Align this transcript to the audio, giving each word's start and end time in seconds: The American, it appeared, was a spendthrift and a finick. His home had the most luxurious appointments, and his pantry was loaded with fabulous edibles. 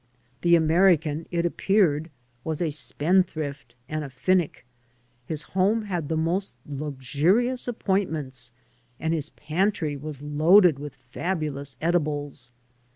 The 0.41 0.55
American, 0.55 1.27
it 1.29 1.45
appeared, 1.45 2.09
was 2.43 2.59
a 2.59 2.71
spendthrift 2.71 3.75
and 3.87 4.03
a 4.03 4.09
finick. 4.09 4.65
His 5.27 5.43
home 5.53 5.83
had 5.83 6.09
the 6.09 6.17
most 6.17 6.57
luxurious 6.67 7.67
appointments, 7.67 8.51
and 8.99 9.13
his 9.13 9.29
pantry 9.29 9.95
was 9.95 10.23
loaded 10.23 10.79
with 10.79 10.95
fabulous 10.95 11.77
edibles. 11.79 12.51